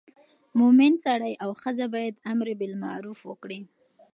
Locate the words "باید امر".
1.93-2.47